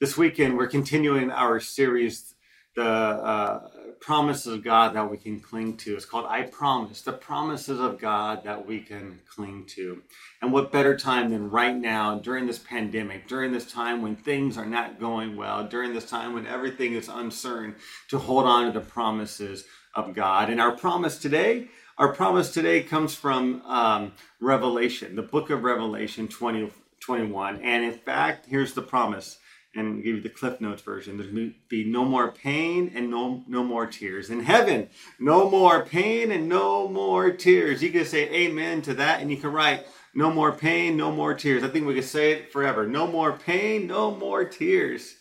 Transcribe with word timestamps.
This 0.00 0.16
weekend, 0.16 0.56
we're 0.56 0.68
continuing 0.68 1.32
our 1.32 1.58
series, 1.58 2.36
The 2.76 2.84
uh, 2.84 3.68
Promises 3.98 4.52
of 4.52 4.62
God 4.62 4.94
That 4.94 5.10
We 5.10 5.16
Can 5.16 5.40
Cling 5.40 5.76
to. 5.78 5.96
It's 5.96 6.04
called 6.04 6.26
I 6.28 6.42
Promise, 6.42 7.02
the 7.02 7.14
promises 7.14 7.80
of 7.80 7.98
God 7.98 8.44
that 8.44 8.64
we 8.64 8.78
can 8.78 9.18
cling 9.28 9.64
to. 9.70 10.00
And 10.40 10.52
what 10.52 10.70
better 10.70 10.96
time 10.96 11.30
than 11.30 11.50
right 11.50 11.74
now, 11.74 12.16
during 12.16 12.46
this 12.46 12.60
pandemic, 12.60 13.26
during 13.26 13.50
this 13.50 13.72
time 13.72 14.00
when 14.00 14.14
things 14.14 14.56
are 14.56 14.64
not 14.64 15.00
going 15.00 15.36
well, 15.36 15.66
during 15.66 15.92
this 15.94 16.08
time 16.08 16.32
when 16.32 16.46
everything 16.46 16.92
is 16.92 17.08
uncertain, 17.08 17.74
to 18.10 18.18
hold 18.18 18.46
on 18.46 18.66
to 18.66 18.78
the 18.78 18.86
promises 18.86 19.64
of 19.96 20.14
God. 20.14 20.48
And 20.48 20.60
our 20.60 20.76
promise 20.76 21.18
today, 21.18 21.66
our 21.98 22.12
promise 22.12 22.52
today 22.54 22.84
comes 22.84 23.16
from 23.16 23.62
um, 23.62 24.12
Revelation, 24.40 25.16
the 25.16 25.22
book 25.22 25.50
of 25.50 25.64
Revelation 25.64 26.28
20, 26.28 26.70
21. 27.00 27.56
And 27.62 27.82
in 27.82 27.94
fact, 27.94 28.46
here's 28.46 28.74
the 28.74 28.82
promise 28.82 29.38
and 29.78 30.02
give 30.02 30.16
you 30.16 30.20
the 30.20 30.28
Cliff 30.28 30.60
Notes 30.60 30.82
version. 30.82 31.16
There'll 31.16 31.50
be 31.68 31.84
no 31.84 32.04
more 32.04 32.32
pain 32.32 32.92
and 32.94 33.10
no 33.10 33.44
no 33.46 33.62
more 33.62 33.86
tears 33.86 34.30
in 34.30 34.40
heaven. 34.40 34.88
No 35.18 35.48
more 35.48 35.84
pain 35.84 36.32
and 36.32 36.48
no 36.48 36.88
more 36.88 37.30
tears. 37.30 37.82
You 37.82 37.90
can 37.90 38.04
say 38.04 38.28
amen 38.30 38.82
to 38.82 38.94
that, 38.94 39.20
and 39.20 39.30
you 39.30 39.36
can 39.36 39.52
write 39.52 39.86
no 40.14 40.32
more 40.32 40.52
pain, 40.52 40.96
no 40.96 41.12
more 41.12 41.34
tears. 41.34 41.62
I 41.62 41.68
think 41.68 41.86
we 41.86 41.94
could 41.94 42.04
say 42.04 42.32
it 42.32 42.52
forever. 42.52 42.86
No 42.86 43.06
more 43.06 43.32
pain, 43.32 43.86
no 43.86 44.14
more 44.14 44.44
tears. 44.44 45.16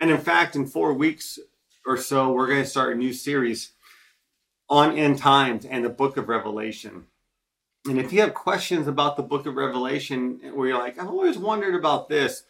And 0.00 0.10
in 0.10 0.18
fact, 0.18 0.54
in 0.54 0.66
four 0.66 0.92
weeks 0.92 1.38
or 1.86 1.96
so, 1.96 2.32
we're 2.32 2.46
going 2.46 2.62
to 2.62 2.68
start 2.68 2.94
a 2.94 2.98
new 2.98 3.12
series 3.12 3.72
on 4.68 4.96
end 4.96 5.18
times 5.18 5.64
and 5.64 5.84
the 5.84 5.88
book 5.88 6.16
of 6.16 6.28
Revelation. 6.28 7.06
And 7.88 7.98
if 7.98 8.12
you 8.12 8.20
have 8.20 8.34
questions 8.34 8.86
about 8.86 9.16
the 9.16 9.22
book 9.22 9.46
of 9.46 9.54
Revelation 9.54 10.40
where 10.54 10.68
you're 10.68 10.78
like, 10.78 10.98
I've 10.98 11.08
always 11.08 11.38
wondered 11.38 11.74
about 11.74 12.08
this, 12.08 12.42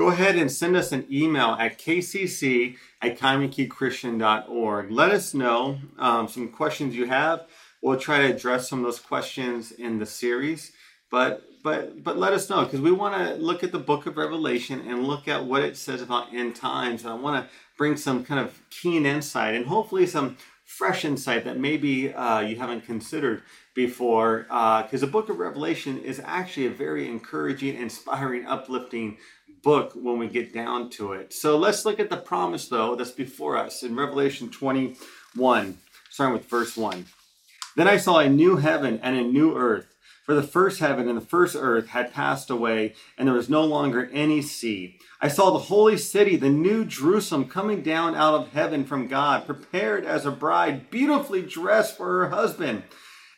go 0.00 0.08
ahead 0.08 0.36
and 0.36 0.50
send 0.50 0.74
us 0.74 0.92
an 0.92 1.04
email 1.12 1.50
at 1.60 1.78
kcc 1.78 2.74
at 3.02 3.18
kaimukichristian.org. 3.18 4.90
Let 4.90 5.10
us 5.10 5.34
know 5.34 5.78
um, 5.98 6.26
some 6.26 6.48
questions 6.48 6.96
you 6.96 7.04
have. 7.04 7.46
We'll 7.82 8.00
try 8.00 8.20
to 8.26 8.34
address 8.34 8.66
some 8.66 8.78
of 8.78 8.86
those 8.86 8.98
questions 8.98 9.72
in 9.72 9.98
the 9.98 10.06
series. 10.06 10.72
But 11.10 11.44
but 11.62 12.02
but 12.02 12.16
let 12.16 12.32
us 12.32 12.48
know 12.48 12.64
because 12.64 12.80
we 12.80 12.92
want 12.92 13.14
to 13.14 13.34
look 13.34 13.62
at 13.62 13.72
the 13.72 13.78
book 13.78 14.06
of 14.06 14.16
Revelation 14.16 14.80
and 14.88 15.06
look 15.06 15.28
at 15.28 15.44
what 15.44 15.62
it 15.62 15.76
says 15.76 16.00
about 16.00 16.32
end 16.32 16.56
times. 16.56 17.02
And 17.02 17.10
I 17.12 17.16
want 17.16 17.44
to 17.44 17.52
bring 17.76 17.98
some 17.98 18.24
kind 18.24 18.40
of 18.40 18.58
keen 18.70 19.04
insight 19.04 19.54
and 19.54 19.66
hopefully 19.66 20.06
some 20.06 20.38
fresh 20.64 21.04
insight 21.04 21.44
that 21.44 21.58
maybe 21.58 22.14
uh, 22.14 22.40
you 22.40 22.56
haven't 22.56 22.86
considered 22.86 23.42
before. 23.74 24.44
Because 24.44 25.02
uh, 25.02 25.06
the 25.06 25.12
book 25.12 25.28
of 25.28 25.38
Revelation 25.38 25.98
is 25.98 26.22
actually 26.24 26.66
a 26.66 26.70
very 26.70 27.08
encouraging, 27.08 27.76
inspiring, 27.76 28.46
uplifting 28.46 29.18
book 29.62 29.92
when 29.94 30.18
we 30.18 30.28
get 30.28 30.52
down 30.52 30.90
to 30.90 31.12
it. 31.12 31.32
So 31.32 31.56
let's 31.56 31.84
look 31.84 32.00
at 32.00 32.10
the 32.10 32.16
promise, 32.16 32.68
though, 32.68 32.94
that's 32.94 33.10
before 33.10 33.56
us 33.56 33.82
in 33.82 33.96
Revelation 33.96 34.50
21, 34.50 35.78
starting 36.10 36.32
with 36.32 36.46
verse 36.46 36.76
1. 36.76 37.06
Then 37.76 37.88
I 37.88 37.96
saw 37.96 38.18
a 38.18 38.28
new 38.28 38.56
heaven 38.56 39.00
and 39.02 39.16
a 39.16 39.22
new 39.22 39.56
earth. 39.56 39.86
For 40.24 40.34
the 40.34 40.42
first 40.42 40.78
heaven 40.78 41.08
and 41.08 41.16
the 41.16 41.26
first 41.26 41.56
earth 41.58 41.88
had 41.88 42.12
passed 42.12 42.50
away, 42.50 42.94
and 43.18 43.26
there 43.26 43.34
was 43.34 43.48
no 43.48 43.64
longer 43.64 44.08
any 44.12 44.42
sea. 44.42 44.98
I 45.20 45.28
saw 45.28 45.50
the 45.50 45.58
holy 45.58 45.98
city, 45.98 46.36
the 46.36 46.48
new 46.48 46.84
Jerusalem, 46.84 47.48
coming 47.48 47.82
down 47.82 48.14
out 48.14 48.34
of 48.34 48.52
heaven 48.52 48.84
from 48.84 49.08
God, 49.08 49.44
prepared 49.44 50.04
as 50.04 50.26
a 50.26 50.30
bride, 50.30 50.88
beautifully 50.88 51.42
dressed 51.42 51.96
for 51.96 52.06
her 52.06 52.28
husband. 52.28 52.84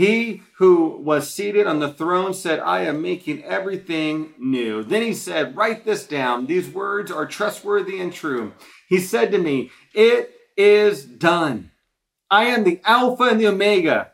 He 0.00 0.40
who 0.54 0.96
was 0.96 1.28
seated 1.28 1.66
on 1.66 1.78
the 1.78 1.92
throne 1.92 2.32
said, 2.32 2.58
I 2.58 2.84
am 2.84 3.02
making 3.02 3.44
everything 3.44 4.32
new. 4.38 4.82
Then 4.82 5.02
he 5.02 5.12
said, 5.12 5.54
Write 5.54 5.84
this 5.84 6.06
down. 6.06 6.46
These 6.46 6.70
words 6.70 7.10
are 7.10 7.26
trustworthy 7.26 8.00
and 8.00 8.10
true. 8.10 8.54
He 8.88 8.98
said 8.98 9.30
to 9.32 9.36
me, 9.36 9.70
It 9.92 10.34
is 10.56 11.04
done. 11.04 11.72
I 12.30 12.44
am 12.44 12.64
the 12.64 12.80
Alpha 12.82 13.24
and 13.24 13.38
the 13.38 13.48
Omega, 13.48 14.12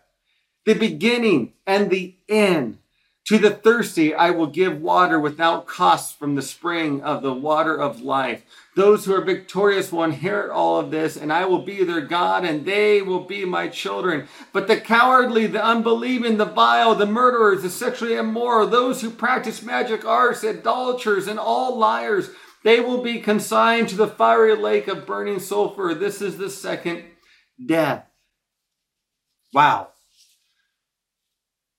the 0.65 0.75
beginning 0.75 1.53
and 1.69 1.89
the 1.89 2.17
end. 2.29 2.79
To 3.27 3.39
the 3.39 3.51
thirsty, 3.51 4.15
I 4.15 4.31
will 4.31 4.47
give 4.47 4.81
water 4.81 5.19
without 5.19 5.67
cost 5.67 6.17
from 6.17 6.37
the 6.37 6.43
spring 6.43 7.03
of 7.03 7.23
the 7.23 7.33
water 7.33 7.77
of 7.77 8.01
life. 8.01 8.45
Those 8.77 9.05
who 9.05 9.15
are 9.15 9.21
victorious 9.21 9.91
will 9.91 10.05
inherit 10.05 10.53
all 10.53 10.79
of 10.79 10.93
this, 10.93 11.17
and 11.17 11.33
I 11.33 11.45
will 11.45 11.63
be 11.63 11.83
their 11.83 12.03
God, 12.03 12.45
and 12.45 12.65
they 12.65 13.03
will 13.03 13.25
be 13.25 13.45
my 13.45 13.67
children. 13.67 14.29
But 14.53 14.69
the 14.69 14.81
cowardly, 14.81 15.49
the 15.49 15.65
unbelieving, 15.65 16.37
the 16.37 16.45
vile, 16.45 16.95
the 16.95 17.05
murderers, 17.05 17.63
the 17.63 17.71
sexually 17.71 18.15
immoral, 18.15 18.69
those 18.69 19.01
who 19.01 19.11
practice 19.11 19.61
magic 19.61 20.05
arts, 20.05 20.45
idolaters, 20.45 21.27
and 21.27 21.41
all 21.41 21.77
liars, 21.77 22.31
they 22.63 22.79
will 22.79 23.03
be 23.03 23.19
consigned 23.19 23.89
to 23.89 23.97
the 23.97 24.07
fiery 24.07 24.55
lake 24.55 24.87
of 24.87 25.05
burning 25.05 25.41
sulfur. 25.41 25.95
This 25.95 26.23
is 26.23 26.37
the 26.37 26.51
second 26.51 27.03
death. 27.65 28.07
Wow. 29.53 29.89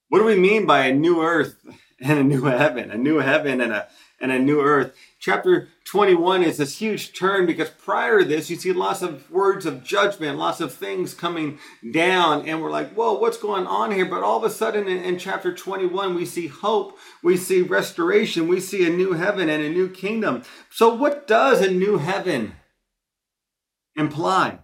What 0.08 0.20
do 0.20 0.24
we 0.24 0.38
mean 0.38 0.66
by 0.66 0.86
a 0.86 0.94
new 0.94 1.22
earth 1.22 1.56
and 2.00 2.18
a 2.18 2.24
new 2.24 2.44
heaven? 2.44 2.90
A 2.90 2.96
new 2.96 3.18
heaven 3.18 3.60
and 3.60 3.72
a 3.72 3.88
and 4.20 4.32
a 4.32 4.38
new 4.38 4.60
earth. 4.60 4.96
Chapter 5.20 5.68
21 5.84 6.42
is 6.42 6.56
this 6.58 6.78
huge 6.78 7.16
turn 7.16 7.46
because 7.46 7.70
prior 7.70 8.20
to 8.20 8.24
this, 8.24 8.50
you 8.50 8.56
see 8.56 8.72
lots 8.72 9.02
of 9.02 9.30
words 9.30 9.64
of 9.66 9.84
judgment, 9.84 10.38
lots 10.38 10.60
of 10.60 10.72
things 10.72 11.14
coming 11.14 11.58
down, 11.92 12.48
and 12.48 12.60
we're 12.60 12.70
like, 12.70 12.92
whoa, 12.94 13.12
what's 13.14 13.38
going 13.38 13.66
on 13.66 13.92
here? 13.92 14.04
But 14.04 14.22
all 14.22 14.36
of 14.36 14.44
a 14.44 14.50
sudden 14.50 14.88
in, 14.88 15.02
in 15.02 15.18
chapter 15.18 15.54
21, 15.54 16.14
we 16.14 16.26
see 16.26 16.48
hope, 16.48 16.98
we 17.22 17.36
see 17.36 17.62
restoration, 17.62 18.48
we 18.48 18.60
see 18.60 18.86
a 18.86 18.90
new 18.90 19.12
heaven 19.12 19.48
and 19.48 19.62
a 19.62 19.70
new 19.70 19.88
kingdom. 19.88 20.42
So, 20.70 20.94
what 20.94 21.26
does 21.26 21.60
a 21.60 21.70
new 21.70 21.98
heaven 21.98 22.54
imply? 23.96 24.58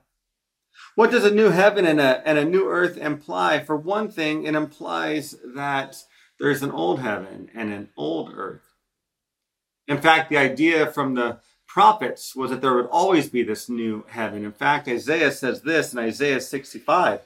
What 0.94 1.10
does 1.10 1.24
a 1.24 1.34
new 1.34 1.50
heaven 1.50 1.84
and 1.86 2.00
a, 2.00 2.26
and 2.26 2.38
a 2.38 2.44
new 2.44 2.68
earth 2.68 2.96
imply? 2.96 3.62
For 3.64 3.76
one 3.76 4.10
thing, 4.10 4.44
it 4.44 4.54
implies 4.54 5.36
that 5.44 5.96
there's 6.38 6.62
an 6.62 6.70
old 6.70 7.00
heaven 7.00 7.50
and 7.54 7.72
an 7.72 7.88
old 7.96 8.32
earth. 8.34 8.74
In 9.88 10.00
fact, 10.00 10.30
the 10.30 10.36
idea 10.36 10.86
from 10.86 11.14
the 11.14 11.40
prophets 11.66 12.36
was 12.36 12.50
that 12.50 12.60
there 12.60 12.74
would 12.74 12.86
always 12.86 13.28
be 13.28 13.42
this 13.42 13.68
new 13.68 14.04
heaven. 14.08 14.44
In 14.44 14.52
fact, 14.52 14.86
Isaiah 14.86 15.32
says 15.32 15.62
this 15.62 15.92
in 15.92 15.98
Isaiah 15.98 16.40
65 16.40 17.20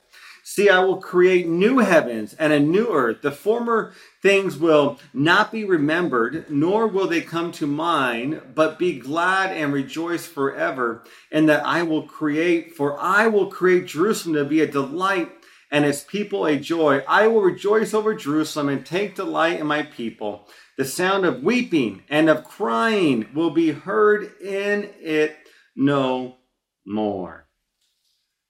See, 0.51 0.71
I 0.71 0.81
will 0.81 0.97
create 0.97 1.47
new 1.47 1.81
heavens 1.81 2.33
and 2.33 2.55
a 2.55 2.59
new 2.59 2.89
earth. 2.89 3.21
The 3.21 3.31
former 3.31 3.93
things 4.23 4.57
will 4.57 4.99
not 5.13 5.53
be 5.53 5.67
remembered, 5.67 6.47
nor 6.49 6.87
will 6.87 7.07
they 7.07 7.21
come 7.21 7.53
to 7.53 7.67
mind, 7.67 8.41
but 8.55 8.79
be 8.79 8.99
glad 8.99 9.55
and 9.55 9.75
rejoice 9.75 10.27
forever. 10.27 11.05
And 11.31 11.51
that 11.51 11.67
I 11.67 11.83
will 11.83 12.05
create, 12.05 12.75
for 12.75 12.99
I 12.99 13.27
will 13.27 13.49
create 13.49 13.89
Jerusalem 13.89 14.37
to 14.37 14.45
be 14.47 14.63
a 14.63 14.67
delight 14.67 15.31
and 15.71 15.85
its 15.85 16.03
people 16.03 16.47
a 16.47 16.57
joy. 16.57 17.05
I 17.07 17.27
will 17.27 17.43
rejoice 17.43 17.93
over 17.93 18.15
Jerusalem 18.15 18.71
and 18.71 18.87
take 18.87 19.17
delight 19.17 19.61
in 19.61 19.67
my 19.67 19.83
people. 19.83 20.49
The 20.79 20.87
sound 20.87 21.27
of 21.27 21.43
weeping 21.43 22.05
and 22.09 22.31
of 22.31 22.45
crying 22.45 23.29
will 23.35 23.51
be 23.51 23.73
heard 23.73 24.41
in 24.41 24.89
it 24.99 25.37
no 25.77 26.39
more. 26.87 27.49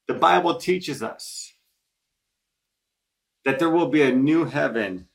The 0.06 0.14
Bible 0.14 0.60
teaches 0.60 1.02
us 1.02 1.54
that 3.48 3.58
there 3.58 3.70
will 3.70 3.88
be 3.88 4.02
a 4.02 4.14
new 4.14 4.44
heaven 4.44 5.08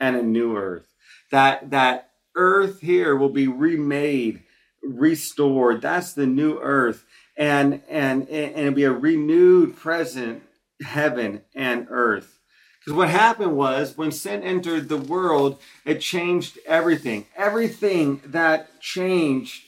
and 0.00 0.16
a 0.16 0.22
new 0.22 0.56
earth. 0.56 0.92
That 1.30 1.70
that 1.70 2.10
earth 2.34 2.80
here 2.80 3.14
will 3.14 3.28
be 3.28 3.46
remade, 3.46 4.42
restored. 4.82 5.82
That's 5.82 6.12
the 6.12 6.26
new 6.26 6.58
earth. 6.58 7.04
And 7.36 7.82
and 7.88 8.28
and 8.28 8.58
it'll 8.58 8.72
be 8.72 8.82
a 8.82 8.90
renewed 8.90 9.76
present 9.76 10.42
heaven 10.82 11.42
and 11.54 11.86
earth. 11.88 12.40
Because 12.80 12.96
what 12.96 13.08
happened 13.08 13.56
was 13.56 13.96
when 13.96 14.10
sin 14.10 14.42
entered 14.42 14.88
the 14.88 14.96
world, 14.96 15.60
it 15.84 16.00
changed 16.00 16.58
everything. 16.66 17.26
Everything 17.36 18.20
that 18.24 18.80
changed, 18.80 19.62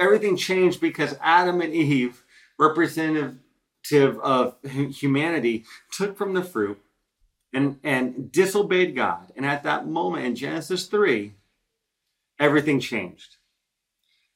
everything 0.00 0.38
changed 0.38 0.80
because 0.80 1.14
Adam 1.20 1.60
and 1.60 1.74
Eve, 1.74 2.22
representative 2.58 3.38
of 3.92 4.56
humanity, 4.64 5.66
took 5.92 6.16
from 6.16 6.32
the 6.32 6.42
fruit 6.42 6.80
and, 7.52 7.78
and 7.82 8.30
disobeyed 8.30 8.94
God. 8.94 9.32
And 9.36 9.44
at 9.44 9.62
that 9.64 9.86
moment 9.86 10.26
in 10.26 10.34
Genesis 10.36 10.86
3, 10.86 11.34
everything 12.38 12.80
changed. 12.80 13.36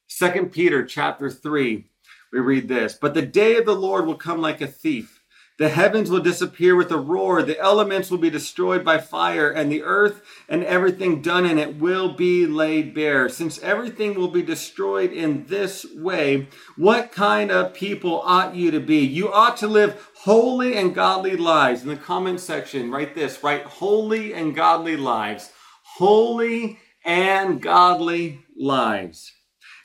Second 0.07 0.53
Peter 0.53 0.85
chapter 0.85 1.31
3, 1.31 1.87
we 2.33 2.41
read 2.41 2.69
this 2.69 2.95
But 2.95 3.15
the 3.15 3.23
day 3.23 3.57
of 3.57 3.67
the 3.67 3.75
Lord 3.75 4.07
will 4.07 4.17
come 4.17 4.41
like 4.41 4.61
a 4.61 4.67
thief. 4.67 5.14
The 5.57 5.69
heavens 5.69 6.11
will 6.11 6.21
disappear 6.21 6.75
with 6.75 6.91
a 6.91 6.99
roar, 6.99 7.41
the 7.45 7.61
elements 7.61 8.11
will 8.11 8.19
be 8.19 8.29
destroyed 8.31 8.85
by 8.85 8.99
fire, 8.99 9.49
and 9.49 9.71
the 9.71 9.85
earth 9.85 10.21
and 10.49 10.65
everything 10.65 11.23
done 11.23 11.47
in 11.47 11.59
it 11.59 11.77
will 11.77 12.13
be 12.13 12.45
laid 12.45 12.93
bare. 12.93 13.29
Since 13.29 13.61
everything 13.61 14.15
will 14.15 14.29
be 14.29 14.43
destroyed 14.43 15.13
in 15.13 15.47
this 15.47 15.87
way, 15.95 16.49
what 16.77 17.13
kind 17.13 17.53
of 17.53 17.73
people 17.73 18.21
ought 18.25 18.57
you 18.57 18.73
to 18.73 18.81
be? 18.81 18.99
You 18.99 19.33
ought 19.33 19.57
to 19.59 19.69
live 19.69 20.11
holy 20.23 20.77
and 20.77 20.93
godly 20.93 21.37
lives. 21.37 21.83
In 21.83 21.89
the 21.89 21.97
comment 21.97 22.41
section, 22.41 22.91
write 22.91 23.15
this 23.15 23.45
write 23.45 23.63
holy 23.63 24.35
and 24.35 24.57
godly 24.57 24.97
lives. 24.97 25.53
Holy 25.99 26.81
and 27.05 27.63
godly 27.63 28.41
lives. 28.57 29.33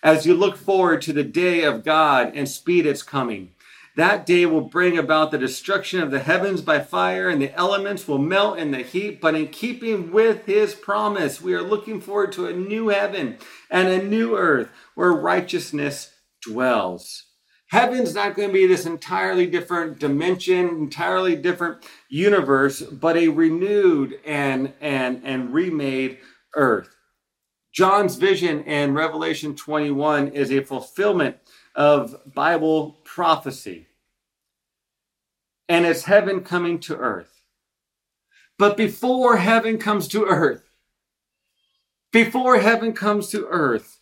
As 0.02 0.26
you 0.26 0.34
look 0.34 0.58
forward 0.58 1.04
to 1.04 1.14
the 1.14 1.24
day 1.24 1.64
of 1.64 1.86
God 1.86 2.32
and 2.34 2.50
speed 2.50 2.88
its 2.88 3.04
coming. 3.04 3.52
That 4.00 4.26
day 4.26 4.46
will 4.46 4.62
bring 4.62 4.98
about 4.98 5.30
the 5.30 5.38
destruction 5.38 6.00
of 6.00 6.10
the 6.10 6.22
heavens 6.22 6.62
by 6.62 6.80
fire, 6.80 7.28
and 7.28 7.42
the 7.42 7.54
elements 7.54 8.08
will 8.08 8.18
melt 8.18 8.58
in 8.58 8.72
the 8.72 8.78
heat. 8.78 9.20
But 9.20 9.36
in 9.36 9.50
keeping 9.50 10.14
with 10.14 10.46
his 10.46 10.74
promise, 10.74 11.42
we 11.42 11.54
are 11.54 11.62
looking 11.62 12.00
forward 12.00 12.32
to 12.32 12.48
a 12.48 12.54
new 12.54 12.88
heaven 12.88 13.40
and 13.70 13.90
a 13.90 14.02
new 14.02 14.38
earth 14.38 14.70
where 14.96 15.12
righteousness 15.12 16.14
dwells. 16.42 17.26
Heaven's 17.72 18.16
not 18.16 18.38
going 18.38 18.48
to 18.48 18.54
be 18.54 18.66
this 18.66 18.86
entirely 18.86 19.48
different 19.48 20.00
dimension, 20.00 20.70
entirely 20.70 21.36
different 21.36 21.84
universe, 22.08 22.82
but 22.82 23.18
a 23.18 23.28
renewed 23.28 24.18
and, 24.26 24.72
and, 24.80 25.22
and 25.26 25.54
remade 25.54 26.20
earth. 26.56 26.96
John's 27.74 28.16
vision 28.16 28.64
in 28.64 28.94
Revelation 28.94 29.58
21 29.58 30.30
is 30.30 30.54
a 30.54 30.64
fulfillment 30.64 31.36
of 31.76 32.16
Bible 32.34 33.02
prophecy 33.04 33.88
and 35.70 35.86
it's 35.86 36.04
heaven 36.04 36.42
coming 36.42 36.80
to 36.80 36.98
earth. 36.98 37.42
But 38.58 38.76
before 38.76 39.38
heaven 39.38 39.78
comes 39.78 40.08
to 40.10 40.26
earth, 40.26 40.68
before 42.12 42.60
heaven 42.60 42.92
comes 42.92 43.30
to 43.30 43.48
earth, 43.48 44.02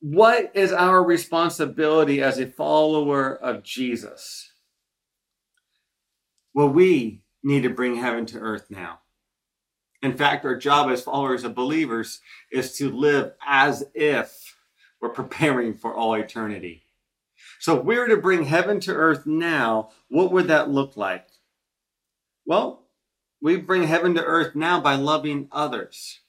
what 0.00 0.50
is 0.54 0.72
our 0.72 1.02
responsibility 1.02 2.20
as 2.20 2.38
a 2.38 2.46
follower 2.46 3.36
of 3.36 3.62
Jesus? 3.62 4.50
Well, 6.52 6.68
we 6.68 7.22
need 7.44 7.62
to 7.62 7.70
bring 7.70 7.96
heaven 7.96 8.26
to 8.26 8.38
earth 8.38 8.66
now. 8.68 8.98
In 10.02 10.16
fact, 10.16 10.44
our 10.44 10.56
job 10.56 10.90
as 10.90 11.02
followers 11.02 11.44
of 11.44 11.54
believers 11.54 12.20
is 12.50 12.76
to 12.78 12.90
live 12.90 13.32
as 13.46 13.84
if 13.94 14.56
we're 15.00 15.10
preparing 15.10 15.74
for 15.74 15.94
all 15.94 16.14
eternity. 16.14 16.82
So 17.60 17.78
if 17.78 17.84
we 17.84 17.98
were 17.98 18.08
to 18.08 18.16
bring 18.16 18.46
heaven 18.46 18.80
to 18.80 18.94
earth 18.94 19.26
now, 19.26 19.90
what 20.08 20.32
would 20.32 20.48
that 20.48 20.70
look 20.70 20.96
like? 20.96 21.26
Well, 22.46 22.86
we 23.42 23.56
bring 23.56 23.84
heaven 23.84 24.14
to 24.14 24.24
earth 24.24 24.54
now 24.54 24.80
by 24.80 24.96
loving 24.96 25.48
others. 25.52 26.20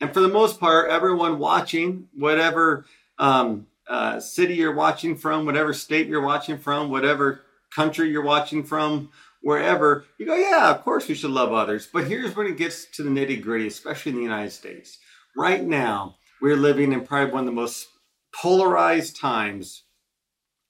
And 0.00 0.12
for 0.14 0.20
the 0.20 0.28
most 0.28 0.58
part, 0.58 0.90
everyone 0.90 1.38
watching, 1.38 2.08
whatever 2.14 2.86
um, 3.18 3.66
uh, 3.86 4.20
city 4.20 4.54
you're 4.54 4.74
watching 4.74 5.16
from, 5.16 5.44
whatever 5.44 5.74
state 5.74 6.06
you're 6.06 6.24
watching 6.24 6.56
from, 6.56 6.88
whatever 6.88 7.42
country 7.76 8.10
you're 8.10 8.24
watching 8.24 8.64
from, 8.64 9.10
wherever, 9.42 10.06
you 10.18 10.24
go, 10.24 10.34
yeah, 10.34 10.70
of 10.70 10.82
course 10.82 11.08
we 11.08 11.14
should 11.14 11.30
love 11.30 11.52
others. 11.52 11.86
But 11.92 12.06
here's 12.06 12.34
when 12.34 12.46
it 12.46 12.56
gets 12.56 12.86
to 12.96 13.02
the 13.02 13.10
nitty 13.10 13.42
gritty, 13.42 13.66
especially 13.66 14.12
in 14.12 14.16
the 14.16 14.24
United 14.24 14.52
States. 14.52 14.98
Right 15.36 15.62
now, 15.62 16.16
we're 16.40 16.56
living 16.56 16.94
in 16.94 17.04
probably 17.04 17.34
one 17.34 17.40
of 17.40 17.46
the 17.46 17.52
most 17.52 17.88
polarized 18.34 19.20
times 19.20 19.82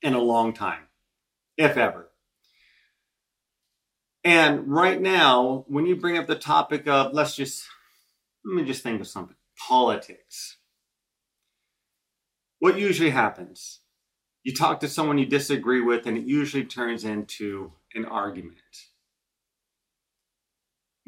in 0.02 0.14
a 0.14 0.20
long 0.20 0.52
time, 0.52 0.84
if 1.56 1.76
ever. 1.76 2.08
And 4.22 4.68
right 4.68 5.00
now, 5.00 5.64
when 5.68 5.86
you 5.86 5.96
bring 5.96 6.18
up 6.18 6.26
the 6.26 6.34
topic 6.34 6.86
of, 6.86 7.12
let's 7.12 7.34
just, 7.34 7.64
let 8.44 8.54
me 8.54 8.64
just 8.64 8.82
think 8.82 9.00
of 9.00 9.08
something 9.08 9.36
politics. 9.68 10.58
What 12.58 12.78
usually 12.78 13.10
happens? 13.10 13.80
You 14.42 14.54
talk 14.54 14.80
to 14.80 14.88
someone 14.88 15.18
you 15.18 15.26
disagree 15.26 15.80
with, 15.80 16.06
and 16.06 16.18
it 16.18 16.24
usually 16.24 16.64
turns 16.64 17.04
into 17.04 17.72
an 17.94 18.04
argument 18.04 18.56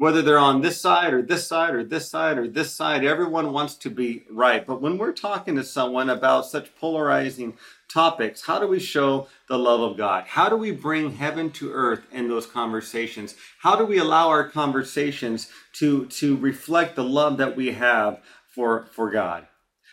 whether 0.03 0.21
they're 0.21 0.37
on 0.37 0.59
this 0.59 0.81
side 0.81 1.13
or 1.13 1.21
this 1.21 1.47
side 1.47 1.73
or 1.73 1.81
this 1.81 2.09
side 2.09 2.37
or 2.37 2.45
this 2.45 2.73
side, 2.73 3.05
everyone 3.05 3.53
wants 3.53 3.75
to 3.75 3.89
be 3.89 4.23
right. 4.29 4.67
But 4.67 4.81
when 4.81 4.97
we're 4.97 5.13
talking 5.13 5.55
to 5.55 5.63
someone 5.63 6.09
about 6.09 6.45
such 6.45 6.75
polarizing 6.75 7.53
topics, 7.93 8.41
how 8.41 8.59
do 8.59 8.67
we 8.67 8.79
show 8.79 9.27
the 9.47 9.57
love 9.57 9.81
of 9.81 9.97
God? 9.97 10.25
How 10.27 10.49
do 10.49 10.57
we 10.57 10.71
bring 10.71 11.15
heaven 11.15 11.51
to 11.51 11.71
earth 11.71 12.01
in 12.11 12.27
those 12.27 12.47
conversations? 12.47 13.35
How 13.59 13.75
do 13.75 13.85
we 13.85 13.99
allow 13.99 14.29
our 14.29 14.49
conversations 14.49 15.49
to, 15.73 16.07
to 16.07 16.35
reflect 16.37 16.95
the 16.95 17.03
love 17.03 17.37
that 17.37 17.55
we 17.55 17.73
have 17.73 18.19
for, 18.47 18.87
for 18.91 19.11
God? 19.11 19.47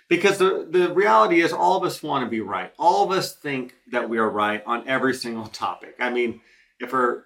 Because 0.08 0.38
the, 0.38 0.67
the 0.69 0.93
reality 0.93 1.41
is, 1.41 1.52
all 1.52 1.76
of 1.76 1.85
us 1.85 2.02
want 2.02 2.25
to 2.25 2.31
be 2.31 2.41
right. 2.41 2.73
All 2.79 3.05
of 3.05 3.17
us 3.17 3.35
think 3.35 3.75
that 3.93 4.08
we 4.08 4.19
are 4.19 4.29
right 4.29 4.62
on 4.67 4.88
every 4.88 5.14
single 5.14 5.47
topic. 5.47 5.94
I 6.00 6.11
mean, 6.11 6.41
if 6.81 6.93
we're 6.93 7.19
uh, 7.19 7.20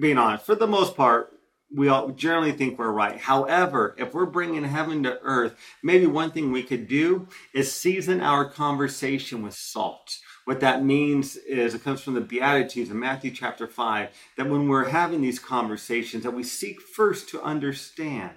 being 0.00 0.16
honest, 0.16 0.46
for 0.46 0.54
the 0.54 0.66
most 0.66 0.96
part, 0.96 1.32
we 1.74 1.88
all 1.88 2.10
generally 2.10 2.52
think 2.52 2.78
we're 2.78 2.90
right. 2.90 3.18
However, 3.18 3.94
if 3.98 4.12
we're 4.12 4.26
bringing 4.26 4.64
heaven 4.64 5.02
to 5.04 5.20
earth, 5.22 5.54
maybe 5.82 6.06
one 6.06 6.30
thing 6.30 6.50
we 6.50 6.62
could 6.62 6.88
do 6.88 7.28
is 7.54 7.72
season 7.72 8.20
our 8.20 8.48
conversation 8.48 9.42
with 9.42 9.54
salt. 9.54 10.18
What 10.46 10.60
that 10.60 10.84
means 10.84 11.36
is 11.36 11.74
it 11.74 11.84
comes 11.84 12.00
from 12.00 12.14
the 12.14 12.20
Beatitudes 12.20 12.90
in 12.90 12.98
Matthew 12.98 13.30
chapter 13.30 13.68
5 13.68 14.08
that 14.36 14.48
when 14.48 14.68
we're 14.68 14.88
having 14.88 15.20
these 15.20 15.38
conversations 15.38 16.24
that 16.24 16.34
we 16.34 16.42
seek 16.42 16.80
first 16.80 17.28
to 17.30 17.42
understand. 17.42 18.32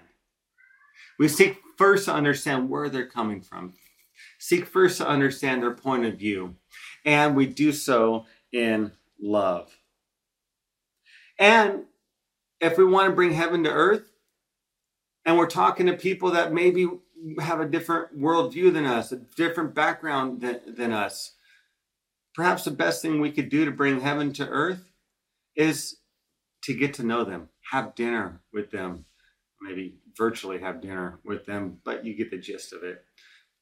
We 1.18 1.27
seek 1.27 1.57
first 1.77 2.06
to 2.06 2.13
understand 2.13 2.69
where 2.69 2.89
they're 2.89 3.07
coming 3.07 3.41
from. 3.41 3.74
Seek 4.38 4.65
first 4.65 4.97
to 4.97 5.07
understand 5.07 5.63
their 5.63 5.74
point 5.74 6.06
of 6.06 6.19
view. 6.19 6.56
And 7.06 7.35
we 7.35 7.45
do 7.45 7.71
so 7.71 8.25
in 8.51 8.91
love. 9.19 9.75
And 11.39 11.85
if 12.63 12.77
we 12.77 12.86
want 12.86 13.10
to 13.10 13.15
bring 13.15 13.33
heaven 13.33 13.63
to 13.63 13.69
earth 13.69 14.10
and 15.25 15.38
we're 15.38 15.48
talking 15.48 15.86
to 15.88 15.94
people 15.94 16.31
that 16.31 16.54
maybe 16.54 16.88
have 17.39 17.60
a 17.60 17.68
different 17.68 18.18
worldview 18.19 18.71
than 18.71 18.86
us, 18.86 19.12
a 19.12 19.18
different 19.18 19.74
background 19.74 20.42
than, 20.42 20.60
than 20.68 20.92
us, 20.92 21.33
perhaps 22.33 22.63
the 22.63 22.71
best 22.71 23.01
thing 23.01 23.19
we 23.19 23.31
could 23.31 23.50
do 23.50 23.65
to 23.65 23.71
bring 23.71 24.01
heaven 24.01 24.31
to 24.33 24.47
earth 24.47 24.92
is 25.56 25.97
to 26.64 26.73
get 26.73 26.94
to 26.95 27.04
know 27.04 27.23
them, 27.23 27.49
have 27.71 27.95
dinner 27.95 28.42
with 28.54 28.71
them, 28.71 29.06
maybe 29.61 29.95
virtually 30.18 30.59
have 30.59 30.81
dinner 30.81 31.19
with 31.26 31.45
them, 31.45 31.80
but 31.83 32.06
you 32.06 32.16
get 32.16 32.31
the 32.31 32.37
gist 32.37 32.73
of 32.73 32.83
it 32.83 33.04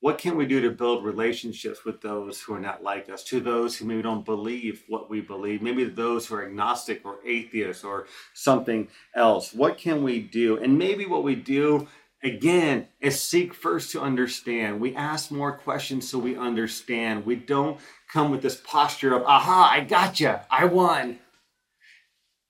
what 0.02 0.18
can 0.18 0.36
we 0.36 0.48
do 0.48 0.60
to 0.62 0.72
build 0.72 1.06
relationships 1.06 1.86
with 1.86 2.02
those 2.02 2.42
who 2.42 2.54
are 2.54 2.60
not 2.60 2.84
like 2.84 3.08
us, 3.10 3.24
to 3.26 3.40
those 3.40 3.78
who 3.78 3.86
maybe 3.86 4.02
don't 4.02 4.26
believe 4.26 4.84
what 4.88 5.10
we 5.10 5.22
believe, 5.22 5.62
maybe 5.62 5.84
those 5.86 6.26
who 6.26 6.36
are 6.36 6.46
agnostic 6.46 7.06
or 7.06 7.20
atheists 7.26 7.84
or 7.84 8.08
something 8.34 8.88
else? 9.16 9.54
What 9.54 9.78
can 9.78 10.04
we 10.04 10.20
do? 10.20 10.58
And 10.58 10.78
maybe 10.78 11.06
what 11.06 11.24
we 11.24 11.36
do 11.36 11.88
again 12.24 12.88
is 13.00 13.22
seek 13.22 13.54
first 13.54 13.92
to 13.92 14.02
understand. 14.02 14.82
We 14.82 14.96
ask 14.96 15.30
more 15.32 15.56
questions 15.56 16.10
so 16.10 16.18
we 16.18 16.36
understand. 16.36 17.26
We 17.26 17.36
don't 17.36 17.80
come 18.12 18.32
with 18.32 18.42
this 18.42 18.60
posture 18.64 19.14
of, 19.14 19.24
aha, 19.24 19.70
I 19.72 19.82
gotcha, 19.82 20.46
I 20.50 20.66
won, 20.66 21.20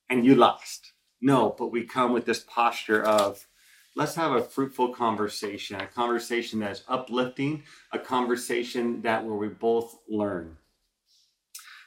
and 0.10 0.26
you 0.26 0.36
lost. 0.36 0.94
No, 1.22 1.54
but 1.58 1.68
we 1.68 1.84
come 1.84 2.14
with 2.14 2.26
this 2.26 2.40
posture 2.40 3.04
of, 3.04 3.46
let's 3.96 4.16
have 4.16 4.32
a 4.32 4.42
fruitful 4.42 4.90
conversation, 4.90 5.80
a 5.80 5.88
conversation 5.88 6.60
that's 6.60 6.84
uplifting, 6.88 7.64
a 7.92 8.00
conversation 8.00 9.02
that 9.02 9.26
where 9.26 9.36
we 9.36 9.48
both 9.48 9.98
learn. 10.08 10.58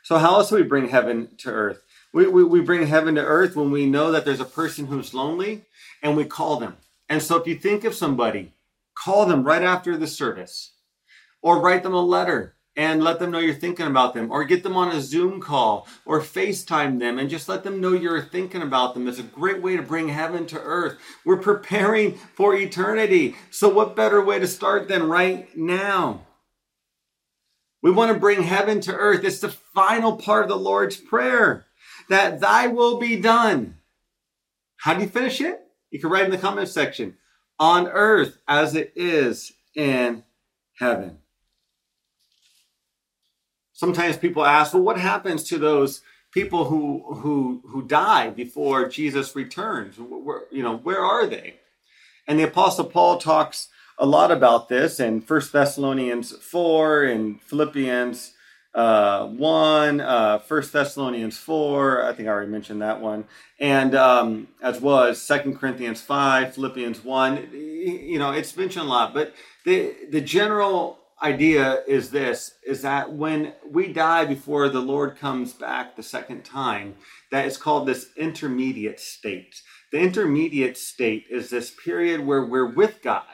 So, 0.02 0.18
how 0.18 0.34
else 0.34 0.50
do 0.50 0.56
we 0.56 0.62
bring 0.62 0.88
heaven 0.88 1.30
to 1.38 1.50
earth? 1.50 1.82
We, 2.12 2.26
we, 2.26 2.44
we 2.44 2.60
bring 2.60 2.86
heaven 2.86 3.14
to 3.14 3.24
earth 3.24 3.56
when 3.56 3.70
we 3.70 3.86
know 3.86 4.12
that 4.12 4.24
there's 4.24 4.40
a 4.40 4.44
person 4.44 4.86
who's 4.86 5.14
lonely 5.14 5.64
and 6.02 6.16
we 6.16 6.24
call 6.24 6.58
them. 6.58 6.76
And 7.08 7.22
so, 7.22 7.36
if 7.36 7.46
you 7.46 7.54
think 7.54 7.84
of 7.84 7.94
somebody, 7.94 8.52
call 8.94 9.26
them 9.26 9.44
right 9.44 9.62
after 9.62 9.96
the 9.96 10.06
service 10.06 10.72
or 11.42 11.60
write 11.60 11.82
them 11.82 11.94
a 11.94 12.00
letter 12.00 12.54
and 12.76 13.04
let 13.04 13.18
them 13.18 13.30
know 13.30 13.38
you're 13.38 13.54
thinking 13.54 13.86
about 13.86 14.14
them, 14.14 14.30
or 14.30 14.44
get 14.44 14.62
them 14.62 14.76
on 14.76 14.90
a 14.90 15.00
Zoom 15.00 15.40
call, 15.40 15.86
or 16.04 16.20
FaceTime 16.20 16.98
them 16.98 17.18
and 17.18 17.30
just 17.30 17.48
let 17.48 17.62
them 17.62 17.80
know 17.80 17.92
you're 17.92 18.22
thinking 18.22 18.62
about 18.62 18.94
them. 18.94 19.06
It's 19.06 19.18
a 19.18 19.22
great 19.22 19.62
way 19.62 19.76
to 19.76 19.82
bring 19.82 20.08
heaven 20.08 20.46
to 20.46 20.60
earth. 20.60 20.98
We're 21.24 21.36
preparing 21.36 22.14
for 22.34 22.54
eternity. 22.54 23.36
So, 23.50 23.68
what 23.68 23.96
better 23.96 24.22
way 24.22 24.38
to 24.38 24.46
start 24.46 24.88
than 24.88 25.08
right 25.08 25.56
now? 25.56 26.26
We 27.82 27.90
want 27.90 28.12
to 28.12 28.18
bring 28.18 28.42
heaven 28.42 28.80
to 28.82 28.94
earth. 28.94 29.24
It's 29.24 29.40
the 29.40 29.50
final 29.50 30.16
part 30.16 30.44
of 30.44 30.48
the 30.48 30.56
Lord's 30.56 30.96
Prayer 30.96 31.66
that 32.08 32.40
thy 32.40 32.66
will 32.66 32.98
be 32.98 33.20
done. 33.20 33.76
How 34.78 34.94
do 34.94 35.02
you 35.02 35.08
finish 35.08 35.40
it? 35.40 35.60
You 35.90 36.00
can 36.00 36.10
write 36.10 36.24
in 36.24 36.30
the 36.30 36.38
comment 36.38 36.68
section 36.68 37.16
on 37.58 37.86
earth 37.86 38.38
as 38.48 38.74
it 38.74 38.92
is 38.96 39.52
in 39.74 40.24
heaven. 40.78 41.18
Sometimes 43.84 44.16
people 44.16 44.46
ask, 44.46 44.72
well, 44.72 44.82
what 44.82 44.98
happens 44.98 45.44
to 45.44 45.58
those 45.58 46.00
people 46.32 46.64
who 46.64 47.04
who 47.16 47.62
who 47.68 47.82
die 47.82 48.30
before 48.30 48.88
Jesus 48.88 49.36
returns? 49.36 49.96
Where, 49.98 50.44
you 50.50 50.62
know, 50.62 50.78
where 50.78 51.04
are 51.04 51.26
they? 51.26 51.56
And 52.26 52.38
the 52.38 52.44
Apostle 52.44 52.86
Paul 52.86 53.18
talks 53.18 53.68
a 53.98 54.06
lot 54.06 54.30
about 54.32 54.70
this 54.70 55.00
in 55.00 55.20
First 55.20 55.52
Thessalonians 55.52 56.32
4 56.32 57.04
and 57.04 57.42
Philippians 57.42 58.32
uh, 58.74 59.26
1, 59.26 60.00
uh, 60.00 60.38
1 60.48 60.62
Thessalonians 60.72 61.36
4, 61.36 62.04
I 62.04 62.12
think 62.14 62.26
I 62.26 62.32
already 62.32 62.50
mentioned 62.50 62.82
that 62.82 63.00
one, 63.00 63.24
and 63.60 63.94
um, 63.94 64.48
as 64.60 64.80
well 64.80 65.04
as 65.04 65.30
Corinthians 65.60 66.00
5, 66.00 66.54
Philippians 66.54 67.04
1. 67.04 67.50
You 67.52 68.18
know, 68.18 68.32
it's 68.32 68.56
mentioned 68.56 68.86
a 68.86 68.88
lot, 68.88 69.14
but 69.14 69.34
the, 69.64 69.94
the 70.10 70.20
general 70.20 71.03
idea 71.24 71.82
is 71.88 72.10
this 72.10 72.52
is 72.66 72.82
that 72.82 73.12
when 73.12 73.54
we 73.68 73.92
die 73.92 74.26
before 74.26 74.68
the 74.68 74.80
Lord 74.80 75.18
comes 75.18 75.54
back 75.54 75.96
the 75.96 76.02
second 76.02 76.44
time, 76.44 76.96
that 77.30 77.46
is 77.46 77.56
called 77.56 77.88
this 77.88 78.10
intermediate 78.16 79.00
state. 79.00 79.62
The 79.90 79.98
intermediate 79.98 80.76
state 80.76 81.24
is 81.30 81.48
this 81.48 81.72
period 81.84 82.26
where 82.26 82.44
we're 82.44 82.70
with 82.70 83.02
God. 83.02 83.24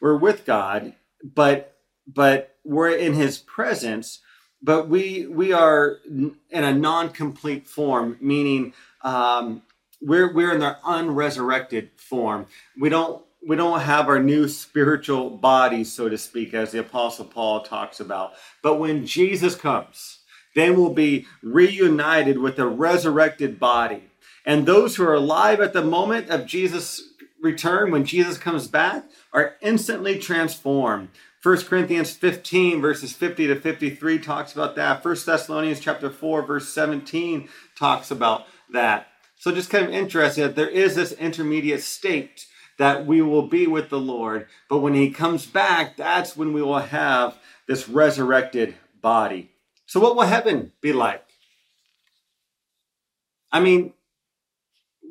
We're 0.00 0.16
with 0.16 0.46
God, 0.46 0.94
but 1.22 1.74
but 2.06 2.56
we're 2.64 2.96
in 2.96 3.14
his 3.14 3.38
presence, 3.38 4.20
but 4.62 4.88
we 4.88 5.26
we 5.26 5.52
are 5.52 5.98
in 6.06 6.64
a 6.64 6.72
non-complete 6.72 7.66
form, 7.66 8.18
meaning 8.20 8.72
um, 9.02 9.62
we're 10.00 10.32
we're 10.32 10.54
in 10.54 10.60
the 10.60 10.76
unresurrected 10.84 11.90
form. 11.96 12.46
We 12.80 12.88
don't 12.88 13.24
we 13.46 13.56
don't 13.56 13.80
have 13.80 14.08
our 14.08 14.22
new 14.22 14.48
spiritual 14.48 15.30
bodies, 15.30 15.92
so 15.92 16.08
to 16.08 16.18
speak, 16.18 16.54
as 16.54 16.70
the 16.70 16.80
Apostle 16.80 17.24
Paul 17.24 17.62
talks 17.62 18.00
about. 18.00 18.32
But 18.62 18.76
when 18.76 19.06
Jesus 19.06 19.54
comes, 19.54 20.18
then 20.54 20.76
we'll 20.76 20.92
be 20.92 21.26
reunited 21.42 22.38
with 22.38 22.58
a 22.58 22.66
resurrected 22.66 23.58
body. 23.58 24.04
And 24.44 24.66
those 24.66 24.96
who 24.96 25.04
are 25.04 25.14
alive 25.14 25.60
at 25.60 25.72
the 25.72 25.84
moment 25.84 26.30
of 26.30 26.46
Jesus' 26.46 27.02
return, 27.40 27.90
when 27.90 28.04
Jesus 28.04 28.38
comes 28.38 28.68
back, 28.68 29.04
are 29.32 29.56
instantly 29.60 30.18
transformed. 30.18 31.08
1 31.42 31.62
Corinthians 31.62 32.12
15 32.12 32.80
verses 32.80 33.12
50 33.12 33.48
to 33.48 33.60
53 33.60 34.18
talks 34.20 34.52
about 34.52 34.76
that. 34.76 35.04
1 35.04 35.16
Thessalonians 35.26 35.80
chapter 35.80 36.08
4 36.08 36.42
verse 36.42 36.68
17 36.68 37.48
talks 37.76 38.12
about 38.12 38.46
that. 38.72 39.08
So 39.36 39.50
just 39.50 39.70
kind 39.70 39.84
of 39.84 39.92
interesting 39.92 40.44
that 40.44 40.54
there 40.54 40.68
is 40.68 40.94
this 40.94 41.10
intermediate 41.12 41.82
state 41.82 42.46
that 42.78 43.06
we 43.06 43.22
will 43.22 43.46
be 43.48 43.66
with 43.66 43.88
the 43.88 44.00
Lord. 44.00 44.46
But 44.68 44.78
when 44.78 44.94
he 44.94 45.10
comes 45.10 45.46
back, 45.46 45.96
that's 45.96 46.36
when 46.36 46.52
we 46.52 46.62
will 46.62 46.78
have 46.78 47.38
this 47.66 47.88
resurrected 47.88 48.74
body. 49.00 49.50
So, 49.86 50.00
what 50.00 50.16
will 50.16 50.22
heaven 50.22 50.72
be 50.80 50.92
like? 50.92 51.24
I 53.50 53.60
mean, 53.60 53.92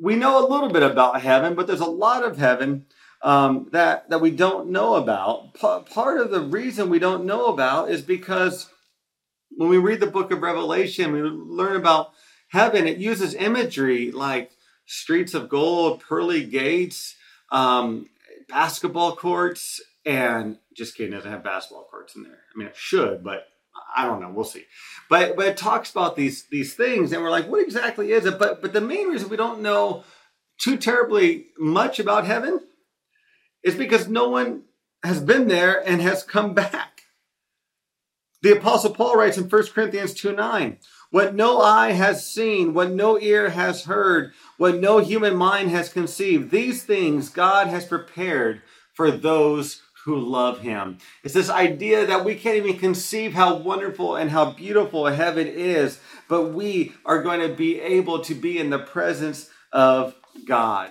we 0.00 0.16
know 0.16 0.44
a 0.44 0.48
little 0.48 0.70
bit 0.70 0.82
about 0.82 1.20
heaven, 1.20 1.54
but 1.54 1.66
there's 1.66 1.80
a 1.80 1.86
lot 1.86 2.24
of 2.24 2.36
heaven 2.36 2.86
um, 3.22 3.68
that 3.70 4.10
that 4.10 4.20
we 4.20 4.32
don't 4.32 4.70
know 4.70 4.94
about. 4.96 5.54
P- 5.54 5.94
part 5.94 6.20
of 6.20 6.30
the 6.30 6.40
reason 6.40 6.90
we 6.90 6.98
don't 6.98 7.24
know 7.24 7.46
about 7.46 7.90
is 7.90 8.02
because 8.02 8.68
when 9.50 9.68
we 9.68 9.78
read 9.78 10.00
the 10.00 10.06
book 10.06 10.30
of 10.32 10.42
Revelation, 10.42 11.12
we 11.12 11.22
learn 11.22 11.76
about 11.76 12.12
heaven. 12.48 12.86
It 12.86 12.98
uses 12.98 13.34
imagery 13.34 14.10
like 14.10 14.50
streets 14.86 15.34
of 15.34 15.48
gold, 15.48 16.00
pearly 16.00 16.44
gates, 16.44 17.14
um, 17.52 18.08
basketball 18.48 19.14
courts, 19.14 19.80
and 20.04 20.58
just 20.74 20.96
kidding, 20.96 21.12
doesn't 21.12 21.30
have 21.30 21.44
basketball 21.44 21.86
courts 21.88 22.16
in 22.16 22.24
there. 22.24 22.32
I 22.32 22.58
mean, 22.58 22.66
it 22.66 22.76
should, 22.76 23.22
but 23.22 23.46
I 23.94 24.06
don't 24.06 24.20
know. 24.20 24.30
We'll 24.30 24.44
see. 24.44 24.64
But 25.08 25.36
but 25.36 25.46
it 25.46 25.56
talks 25.56 25.90
about 25.90 26.16
these 26.16 26.46
these 26.50 26.74
things, 26.74 27.12
and 27.12 27.22
we're 27.22 27.30
like, 27.30 27.48
what 27.48 27.62
exactly 27.62 28.10
is 28.10 28.26
it? 28.26 28.38
But 28.38 28.60
but 28.60 28.72
the 28.72 28.80
main 28.80 29.08
reason 29.08 29.28
we 29.28 29.36
don't 29.36 29.62
know 29.62 30.02
too 30.58 30.76
terribly 30.76 31.46
much 31.58 31.98
about 31.98 32.26
heaven 32.26 32.60
is 33.62 33.74
because 33.74 34.08
no 34.08 34.28
one 34.28 34.62
has 35.02 35.20
been 35.20 35.48
there 35.48 35.86
and 35.86 36.00
has 36.00 36.22
come 36.22 36.54
back. 36.54 37.02
The 38.42 38.56
Apostle 38.56 38.94
Paul 38.94 39.16
writes 39.16 39.38
in 39.38 39.48
1 39.48 39.66
Corinthians 39.68 40.14
2 40.14 40.34
9, 40.34 40.78
what 41.12 41.34
no 41.34 41.60
eye 41.60 41.92
has 41.92 42.26
seen, 42.26 42.72
what 42.74 42.90
no 42.90 43.20
ear 43.20 43.50
has 43.50 43.84
heard, 43.84 44.32
what 44.56 44.78
no 44.78 44.98
human 44.98 45.36
mind 45.36 45.70
has 45.70 45.92
conceived, 45.92 46.50
these 46.50 46.82
things 46.82 47.28
God 47.28 47.68
has 47.68 47.84
prepared 47.84 48.62
for 48.94 49.10
those 49.10 49.82
who 50.04 50.18
love 50.18 50.60
him. 50.60 50.98
It's 51.22 51.34
this 51.34 51.50
idea 51.50 52.06
that 52.06 52.24
we 52.24 52.34
can't 52.34 52.56
even 52.56 52.78
conceive 52.78 53.34
how 53.34 53.56
wonderful 53.56 54.16
and 54.16 54.30
how 54.30 54.52
beautiful 54.52 55.06
heaven 55.06 55.46
is, 55.46 56.00
but 56.28 56.54
we 56.54 56.94
are 57.04 57.22
going 57.22 57.46
to 57.46 57.54
be 57.54 57.78
able 57.80 58.20
to 58.20 58.34
be 58.34 58.58
in 58.58 58.70
the 58.70 58.78
presence 58.78 59.50
of 59.70 60.14
God. 60.46 60.90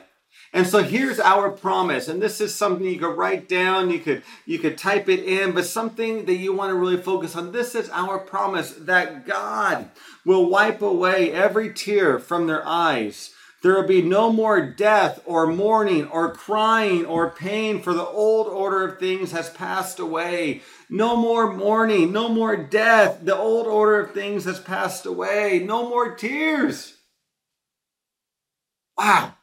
And 0.54 0.68
so 0.68 0.84
here's 0.84 1.20
our 1.20 1.50
promise. 1.50 2.10
And 2.10 2.22
this 2.22 2.42
is 2.42 2.54
something 2.54 2.86
you 2.86 3.00
could 3.00 3.16
write 3.18 3.48
down, 3.48 3.90
you 3.90 4.00
could 4.00 4.24
you 4.46 4.60
could 4.60 4.78
type 4.78 5.08
it 5.08 5.24
in, 5.24 5.54
but 5.54 5.66
something 5.66 6.26
that 6.26 6.36
you 6.36 6.54
want 6.54 6.72
to 6.72 6.76
really 6.76 7.02
focus 7.02 7.36
on. 7.36 7.52
This 7.52 7.74
is 7.74 7.90
our 7.90 8.20
promise 8.20 8.72
that 8.72 9.26
God 9.26 9.90
will 10.26 10.50
wipe 10.50 10.82
away 10.82 11.32
every 11.32 11.74
tear 11.74 12.20
from 12.20 12.48
their 12.48 12.68
eyes. 12.68 13.32
There 13.62 13.76
will 13.76 13.88
be 13.88 14.02
no 14.02 14.32
more 14.32 14.60
death 14.60 15.22
or 15.26 15.46
mourning 15.46 16.08
or 16.08 16.34
crying 16.34 17.06
or 17.06 17.30
pain, 17.30 17.82
for 17.82 17.94
the 17.94 18.06
old 18.06 18.48
order 18.48 18.88
of 18.88 19.00
things 19.00 19.32
has 19.34 19.52
passed 19.52 20.00
away. 20.00 20.64
No 20.90 21.16
more 21.16 21.54
mourning, 21.54 22.12
no 22.12 22.28
more 22.28 22.58
death. 22.58 23.20
The 23.22 23.38
old 23.38 23.68
order 23.68 24.02
of 24.02 24.14
things 24.14 24.46
has 24.46 24.60
passed 24.60 25.06
away. 25.06 25.64
No 25.64 25.88
more 25.88 26.16
tears. 26.16 26.98
Wow. 28.98 29.36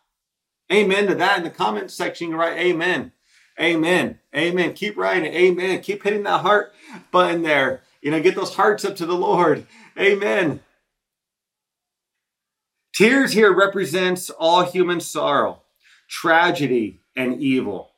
Amen 0.72 1.06
to 1.06 1.14
that 1.14 1.38
in 1.38 1.44
the 1.44 1.50
comment 1.50 1.90
section. 1.90 2.30
You 2.30 2.36
Write 2.36 2.58
amen. 2.58 3.12
Amen. 3.60 4.20
Amen. 4.36 4.72
Keep 4.74 4.96
writing. 4.96 5.32
Amen. 5.32 5.80
Keep 5.80 6.04
hitting 6.04 6.22
that 6.24 6.42
heart 6.42 6.72
button 7.10 7.42
there. 7.42 7.82
You 8.00 8.10
know, 8.10 8.20
get 8.22 8.36
those 8.36 8.54
hearts 8.54 8.84
up 8.84 8.94
to 8.96 9.06
the 9.06 9.16
Lord. 9.16 9.66
Amen. 9.98 10.60
Tears 12.94 13.32
here 13.32 13.52
represents 13.52 14.30
all 14.30 14.64
human 14.64 15.00
sorrow, 15.00 15.62
tragedy, 16.08 17.00
and 17.16 17.40
evil. 17.40 17.92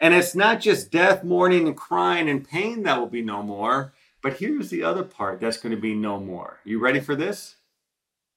And 0.00 0.14
it's 0.14 0.34
not 0.34 0.60
just 0.60 0.90
death, 0.90 1.22
mourning, 1.22 1.68
and 1.68 1.76
crying 1.76 2.28
and 2.28 2.48
pain 2.48 2.82
that 2.82 2.98
will 2.98 3.06
be 3.06 3.22
no 3.22 3.42
more, 3.42 3.92
but 4.20 4.38
here's 4.38 4.70
the 4.70 4.82
other 4.82 5.04
part 5.04 5.40
that's 5.40 5.58
going 5.58 5.74
to 5.74 5.80
be 5.80 5.94
no 5.94 6.18
more. 6.18 6.58
You 6.64 6.80
ready 6.80 6.98
for 6.98 7.14
this? 7.14 7.56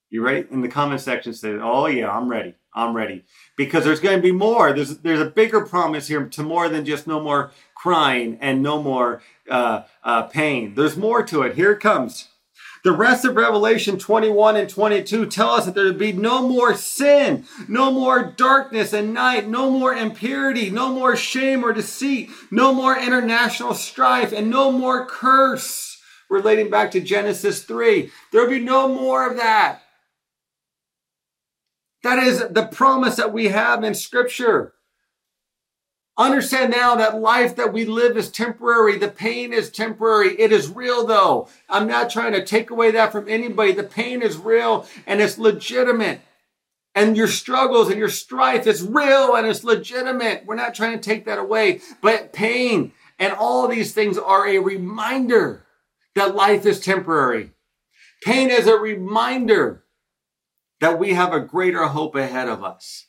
You 0.08 0.22
ready? 0.22 0.46
In 0.50 0.60
the 0.60 0.68
comment 0.68 1.00
section, 1.00 1.34
say, 1.34 1.54
"Oh 1.60 1.86
yeah, 1.86 2.10
I'm 2.10 2.28
ready. 2.28 2.54
I'm 2.72 2.94
ready." 2.94 3.24
Because 3.56 3.84
there's 3.84 4.00
going 4.00 4.16
to 4.16 4.22
be 4.22 4.32
more. 4.32 4.72
There's 4.72 4.98
there's 4.98 5.20
a 5.20 5.30
bigger 5.30 5.62
promise 5.66 6.06
here 6.06 6.24
to 6.24 6.42
more 6.42 6.68
than 6.68 6.84
just 6.84 7.06
no 7.06 7.20
more 7.20 7.50
crying 7.74 8.38
and 8.40 8.62
no 8.62 8.82
more 8.82 9.22
uh, 9.50 9.82
uh, 10.04 10.22
pain. 10.24 10.74
There's 10.74 10.96
more 10.96 11.22
to 11.24 11.42
it. 11.42 11.56
Here 11.56 11.72
it 11.72 11.80
comes. 11.80 12.28
The 12.84 12.92
rest 12.92 13.24
of 13.24 13.34
Revelation 13.34 13.98
21 13.98 14.54
and 14.54 14.70
22 14.70 15.26
tell 15.26 15.50
us 15.50 15.64
that 15.64 15.74
there 15.74 15.86
will 15.86 15.94
be 15.94 16.12
no 16.12 16.46
more 16.46 16.76
sin, 16.76 17.44
no 17.66 17.90
more 17.90 18.22
darkness 18.22 18.92
and 18.92 19.12
night, 19.12 19.48
no 19.48 19.68
more 19.72 19.92
impurity, 19.92 20.70
no 20.70 20.92
more 20.92 21.16
shame 21.16 21.64
or 21.64 21.72
deceit, 21.72 22.30
no 22.52 22.72
more 22.72 22.96
international 22.96 23.74
strife, 23.74 24.32
and 24.32 24.48
no 24.50 24.70
more 24.70 25.04
curse. 25.04 26.00
Relating 26.30 26.70
back 26.70 26.92
to 26.92 27.00
Genesis 27.00 27.64
3, 27.64 28.08
there 28.30 28.42
will 28.42 28.50
be 28.50 28.60
no 28.60 28.86
more 28.86 29.28
of 29.28 29.36
that. 29.36 29.82
That 32.06 32.22
is 32.22 32.38
the 32.50 32.68
promise 32.70 33.16
that 33.16 33.32
we 33.32 33.48
have 33.48 33.82
in 33.82 33.92
Scripture. 33.92 34.74
Understand 36.16 36.70
now 36.70 36.94
that 36.94 37.18
life 37.18 37.56
that 37.56 37.72
we 37.72 37.84
live 37.84 38.16
is 38.16 38.30
temporary. 38.30 38.96
The 38.96 39.08
pain 39.08 39.52
is 39.52 39.72
temporary. 39.72 40.40
It 40.40 40.52
is 40.52 40.70
real 40.70 41.04
though. 41.04 41.48
I'm 41.68 41.88
not 41.88 42.08
trying 42.08 42.32
to 42.34 42.44
take 42.44 42.70
away 42.70 42.92
that 42.92 43.10
from 43.10 43.28
anybody. 43.28 43.72
The 43.72 43.82
pain 43.82 44.22
is 44.22 44.36
real 44.36 44.86
and 45.04 45.20
it's 45.20 45.36
legitimate. 45.36 46.20
And 46.94 47.16
your 47.16 47.26
struggles 47.26 47.88
and 47.88 47.98
your 47.98 48.08
strife 48.08 48.68
is 48.68 48.84
real 48.84 49.34
and 49.34 49.44
it's 49.44 49.64
legitimate. 49.64 50.44
We're 50.46 50.54
not 50.54 50.76
trying 50.76 50.96
to 50.96 51.04
take 51.04 51.24
that 51.24 51.40
away. 51.40 51.80
But 52.02 52.32
pain 52.32 52.92
and 53.18 53.32
all 53.32 53.66
these 53.66 53.92
things 53.92 54.16
are 54.16 54.46
a 54.46 54.60
reminder 54.60 55.66
that 56.14 56.36
life 56.36 56.66
is 56.66 56.78
temporary. 56.78 57.50
Pain 58.22 58.50
is 58.50 58.68
a 58.68 58.76
reminder 58.76 59.82
that 60.80 60.98
we 60.98 61.14
have 61.14 61.32
a 61.32 61.40
greater 61.40 61.84
hope 61.86 62.14
ahead 62.14 62.48
of 62.48 62.62
us. 62.62 63.06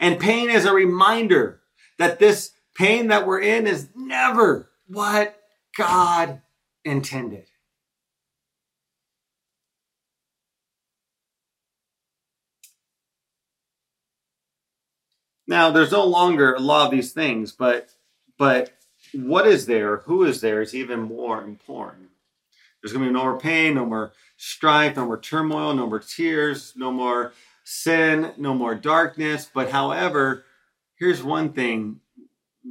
And 0.00 0.20
pain 0.20 0.50
is 0.50 0.64
a 0.64 0.72
reminder 0.72 1.60
that 1.98 2.18
this 2.18 2.52
pain 2.74 3.08
that 3.08 3.26
we're 3.26 3.40
in 3.40 3.66
is 3.66 3.88
never 3.94 4.70
what 4.86 5.36
God 5.76 6.42
intended. 6.84 7.46
Now, 15.46 15.70
there's 15.70 15.92
no 15.92 16.04
longer 16.04 16.54
a 16.54 16.60
lot 16.60 16.86
of 16.86 16.90
these 16.90 17.12
things, 17.12 17.52
but 17.52 17.90
but 18.38 18.72
what 19.12 19.46
is 19.46 19.66
there, 19.66 19.98
who 19.98 20.24
is 20.24 20.40
there 20.40 20.60
is 20.62 20.74
even 20.74 21.00
more 21.00 21.42
important. 21.42 22.08
There's 22.82 22.92
going 22.92 23.04
to 23.04 23.10
be 23.10 23.14
no 23.14 23.22
more 23.22 23.38
pain, 23.38 23.74
no 23.74 23.86
more 23.86 24.12
strife, 24.44 24.96
no 24.96 25.06
more 25.06 25.18
turmoil, 25.18 25.74
no 25.74 25.86
more 25.86 26.00
tears, 26.00 26.74
no 26.76 26.92
more 26.92 27.32
sin, 27.64 28.32
no 28.36 28.54
more 28.54 28.74
darkness. 28.74 29.50
But 29.52 29.70
however, 29.70 30.44
here's 30.96 31.22
one 31.22 31.52
thing 31.52 32.00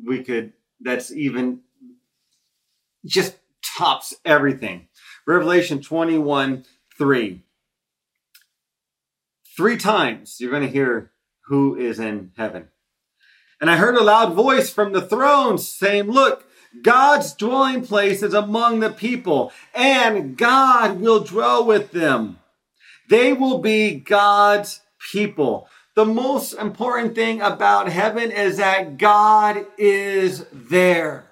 we 0.06 0.24
could 0.24 0.54
that's 0.80 1.12
even 1.12 1.62
just 3.06 3.38
tops 3.78 4.14
everything. 4.24 4.88
Revelation 5.26 5.82
21 5.82 6.66
3. 6.98 7.42
Three 9.58 9.78
times 9.78 10.38
you're 10.40 10.52
going 10.52 10.64
to 10.64 10.70
hear 10.70 11.12
who 11.48 11.76
is 11.76 12.00
in 12.00 12.32
heaven. 12.38 12.68
And 13.60 13.70
I 13.70 13.78
heard 13.78 13.96
a 13.96 14.04
loud 14.04 14.34
voice 14.34 14.72
from 14.72 14.94
the 14.94 15.02
throne 15.02 15.58
saying, 15.58 16.06
Look, 16.06 16.46
God's 16.82 17.34
dwelling 17.34 17.86
place 17.86 18.24
is 18.24 18.34
among 18.34 18.80
the 18.80 18.90
people, 18.90 19.52
and 19.74 20.36
God 20.38 21.00
will 21.00 21.24
dwell 21.24 21.66
with 21.66 21.92
them. 21.92 22.40
They 23.10 23.34
will 23.34 23.60
be 23.60 23.96
God's 23.96 24.82
people. 25.12 25.68
The 25.96 26.06
most 26.06 26.54
important 26.54 27.14
thing 27.14 27.42
about 27.42 27.90
heaven 27.90 28.32
is 28.32 28.58
that 28.58 28.98
God 28.98 29.66
is 29.78 30.46
there. 30.52 31.26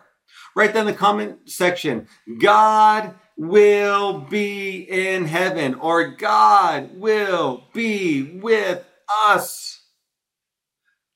Write 0.56 0.74
down 0.74 0.86
the 0.86 0.94
comment 0.94 1.50
section, 1.50 2.08
God 2.40 3.16
will 3.38 4.20
be 4.20 4.80
in 4.82 5.26
heaven, 5.26 5.76
or 5.76 6.10
God 6.10 6.92
will 6.96 7.64
be 7.74 8.40
with 8.40 8.86
us. 9.26 9.81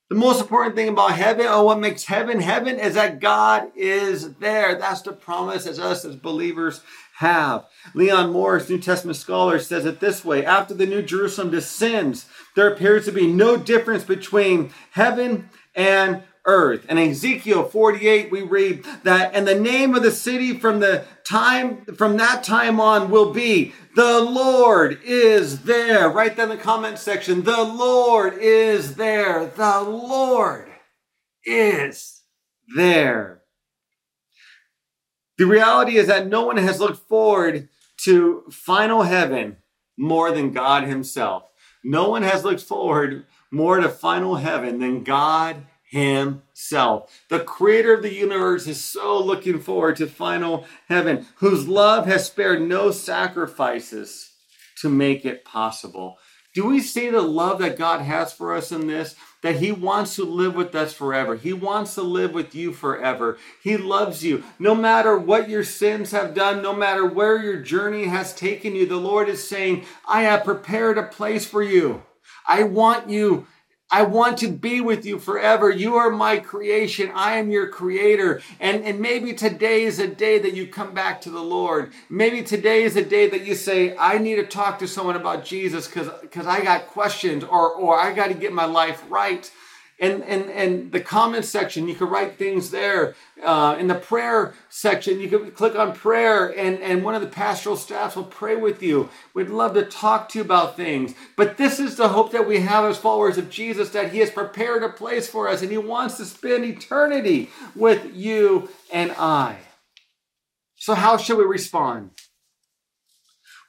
The 0.08 0.16
most 0.16 0.40
important 0.40 0.76
thing 0.76 0.90
about 0.90 1.14
heaven, 1.14 1.48
or 1.48 1.66
what 1.66 1.80
makes 1.80 2.04
heaven 2.04 2.40
heaven, 2.40 2.80
is 2.80 2.94
that 2.94 3.20
God 3.20 3.72
is 3.76 4.36
there. 4.36 4.76
That's 4.76 5.02
the 5.02 5.14
promise 5.14 5.66
as 5.66 5.80
us 5.80 6.06
as 6.06 6.16
believers 6.16 6.82
have. 7.16 7.66
Leon 7.96 8.32
Morris, 8.32 8.70
New 8.70 8.78
Testament 8.78 9.18
scholar, 9.18 9.58
says 9.58 9.84
it 9.84 10.00
this 10.00 10.24
way 10.24 10.46
After 10.46 10.76
the 10.76 10.86
New 10.86 11.02
Jerusalem 11.02 11.50
descends, 11.50 12.28
there 12.56 12.72
appears 12.72 13.06
to 13.06 13.12
be 13.12 13.26
no 13.26 13.58
difference 13.58 14.04
between 14.04 14.72
heaven 14.92 15.50
and 15.74 16.22
earth. 16.46 16.86
And 16.88 17.00
Ezekiel 17.00 17.64
48, 17.64 18.32
we 18.32 18.42
read 18.42 18.86
that, 19.04 19.34
and 19.34 19.48
the 19.48 19.60
name 19.60 19.96
of 19.96 20.04
the 20.04 20.12
city 20.12 20.58
from 20.58 20.80
the 20.80 21.06
time, 21.24 21.86
from 21.96 22.18
that 22.18 22.44
time 22.44 22.80
on 22.80 23.10
will 23.10 23.34
be, 23.34 23.74
the 23.96 24.22
Lord 24.22 25.00
is 25.04 25.64
there. 25.64 26.10
Write 26.10 26.36
down 26.36 26.52
in 26.52 26.58
the 26.58 26.64
comment 26.64 27.00
section, 27.00 27.44
the 27.44 27.64
Lord 27.64 28.38
is 28.40 28.96
there. 28.96 29.48
The 29.48 29.82
Lord 29.82 30.70
is 31.46 32.22
there. 32.76 33.42
The 35.38 35.46
reality 35.46 35.98
is 35.98 36.08
that 36.08 36.28
no 36.28 36.46
one 36.46 36.58
has 36.58 36.80
looked 36.80 37.08
forward 37.10 37.70
to 38.04 38.44
final 38.52 39.04
heaven 39.04 39.58
more 39.98 40.32
than 40.32 40.52
God 40.52 40.84
Himself. 40.84 41.44
No 41.84 42.10
one 42.10 42.24
has 42.24 42.44
looked 42.44 42.62
forward 42.62 43.26
more 43.52 43.80
to 43.80 43.90
final 43.90 44.36
heaven 44.36 44.80
than 44.80 45.04
God 45.04 45.66
himself. 45.96 47.24
The 47.30 47.40
creator 47.40 47.94
of 47.94 48.02
the 48.02 48.14
universe 48.14 48.68
is 48.68 48.84
so 48.84 49.18
looking 49.18 49.62
forward 49.62 49.96
to 49.98 50.08
final 50.08 50.66
heaven, 50.90 51.26
whose 51.38 51.70
love 51.70 52.06
has 52.06 52.28
spared 52.28 52.62
no 52.62 52.92
sacrifices 52.92 54.32
to 54.82 54.90
make 54.90 55.24
it 55.24 55.46
possible. 55.46 56.18
Do 56.54 56.66
we 56.66 56.82
see 56.82 57.10
the 57.10 57.22
love 57.22 57.60
that 57.60 57.78
God 57.78 58.02
has 58.02 58.34
for 58.34 58.54
us 58.54 58.74
in 58.74 58.88
this? 58.88 59.16
That 59.42 59.58
He 59.58 59.72
wants 59.72 60.16
to 60.16 60.26
live 60.26 60.54
with 60.54 60.76
us 60.76 60.94
forever. 60.94 61.36
He 61.36 61.54
wants 61.54 61.96
to 61.96 62.02
live 62.02 62.34
with 62.34 62.54
you 62.54 62.74
forever. 62.74 63.38
He 63.64 63.78
loves 63.78 64.22
you. 64.22 64.44
No 64.60 64.76
matter 64.76 65.18
what 65.18 65.50
your 65.50 65.64
sins 65.64 66.12
have 66.12 66.34
done, 66.34 66.62
no 66.62 66.74
matter 66.74 67.06
where 67.06 67.42
your 67.42 67.62
journey 67.62 68.06
has 68.06 68.34
taken 68.34 68.76
you, 68.76 68.86
the 68.86 68.98
Lord 68.98 69.30
is 69.30 69.48
saying, 69.48 69.86
I 70.06 70.24
have 70.24 70.44
prepared 70.44 70.98
a 70.98 71.04
place 71.04 71.46
for 71.46 71.64
you. 71.64 72.04
I 72.48 72.64
want 72.64 73.10
you 73.10 73.48
I 73.92 74.02
want 74.02 74.40
to 74.40 74.48
be 74.48 74.82
with 74.82 75.06
you 75.06 75.20
forever. 75.20 75.70
You 75.70 75.96
are 75.96 76.10
my 76.10 76.38
creation. 76.38 77.12
I 77.14 77.38
am 77.38 77.52
your 77.52 77.70
creator. 77.70 78.42
And, 78.60 78.84
and 78.84 79.00
maybe 79.00 79.34
today 79.34 79.84
is 79.84 80.00
a 80.00 80.08
day 80.08 80.40
that 80.40 80.56
you 80.56 80.68
come 80.68 80.94
back 80.94 81.22
to 81.22 81.30
the 81.30 81.42
Lord. 81.42 81.94
Maybe 82.10 82.42
today 82.42 82.84
is 82.84 82.96
a 82.96 83.06
day 83.06 83.30
that 83.30 83.46
you 83.46 83.54
say, 83.54 83.96
I 83.96 84.18
need 84.18 84.36
to 84.38 84.46
talk 84.46 84.80
to 84.80 84.88
someone 84.88 85.16
about 85.16 85.46
Jesus 85.46 85.88
because 85.88 86.48
I 86.48 86.64
got 86.64 86.88
questions 86.88 87.44
or, 87.44 87.72
or 87.74 88.00
I 88.00 88.12
got 88.12 88.30
to 88.30 88.34
get 88.34 88.54
my 88.54 88.66
life 88.66 89.04
right 89.08 89.50
and 90.00 90.24
and 90.24 90.50
and 90.50 90.92
the 90.92 91.00
comment 91.00 91.46
section 91.46 91.88
you 91.88 91.96
can 91.96 92.10
write 92.10 92.38
things 92.38 92.72
there. 92.72 93.16
Uh, 93.42 93.76
in 93.80 93.88
the 93.88 93.96
prayer 93.96 94.54
section 94.70 95.20
you 95.20 95.30
can 95.30 95.52
click 95.52 95.76
on 95.76 95.94
prayer 95.94 96.48
and 96.58 96.80
and 96.80 97.04
one 97.04 97.16
of 97.16 97.22
the 97.22 97.28
pastoral 97.28 97.78
staffs 97.78 98.16
will 98.16 98.24
pray 98.24 98.56
with 98.56 98.84
you. 98.84 99.10
We'd 99.34 99.50
love 99.50 99.74
to 99.76 99.84
talk 99.84 100.30
to 100.30 100.40
you 100.40 100.46
about 100.46 100.76
things. 100.76 101.14
But 101.36 101.58
this 101.58 101.80
is 101.80 101.96
the 101.96 102.10
hope 102.10 102.32
that 102.32 102.48
we 102.48 102.62
have 102.62 102.86
as 102.86 102.98
followers 102.98 103.38
of 103.38 103.50
jesus 103.50 103.90
that 103.90 104.12
he 104.12 104.20
has 104.20 104.32
prepared 104.32 104.84
a 104.84 104.90
place 104.90 105.28
for 105.28 105.48
us 105.48 105.62
and 105.62 105.72
he 105.72 105.78
wants 105.78 106.18
to 106.18 106.26
spend 106.26 106.66
eternity 106.66 107.50
with 107.76 108.14
you 108.14 108.70
and 108.92 109.12
i. 109.14 109.58
So 110.76 110.94
how 110.94 111.18
should 111.18 111.38
we 111.38 111.46
respond? 111.46 112.12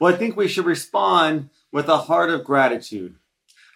Well 0.00 0.12
i 0.12 0.16
think 0.16 0.36
we 0.36 0.48
should 0.48 0.66
respond 0.66 1.50
with 1.72 1.88
a 1.88 1.98
heart 1.98 2.30
of 2.30 2.44
gratitude 2.44 3.16